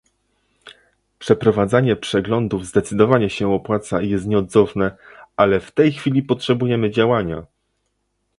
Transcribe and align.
Przeprowadzanie 1.19 1.95
przeglądów 1.95 2.65
zdecydowanie 2.65 3.29
się 3.29 3.53
opłaca 3.53 4.01
i 4.01 4.09
jest 4.09 4.27
nieodzowne, 4.27 4.97
ale 5.37 5.59
w 5.59 5.71
tej 5.71 5.91
chwili 5.93 6.23
potrzebujemy 6.23 6.91
działania! 6.91 7.45